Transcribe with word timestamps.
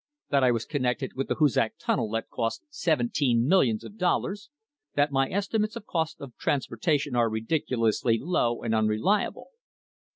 2. 0.31 0.31
That 0.31 0.43
I 0.43 0.49
was 0.49 0.65
connected 0.65 1.11
with 1.15 1.27
the 1.27 1.35
Hoosac 1.35 1.73
Tunnel 1.77 2.09
that 2.09 2.27
cost 2.31 2.63
seventeen 2.71 3.45
millions 3.47 3.83
of 3.83 3.99
dollars. 3.99 4.49
3. 4.95 4.95
That 4.95 5.11
my 5.11 5.29
estimates 5.29 5.75
of 5.75 5.85
cost 5.85 6.19
of 6.21 6.35
transportation 6.37 7.15
are 7.15 7.29
ridiculously 7.29 8.17
low 8.19 8.63
and 8.63 8.73
unreliable. 8.73 9.49